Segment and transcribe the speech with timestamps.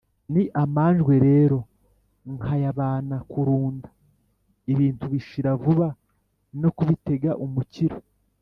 [0.33, 1.57] Ni amanjwe rero
[2.35, 3.87] nkayabana kurunda
[4.71, 5.87] ibintu bishira vuba
[6.61, 7.97] no kubitega umukiro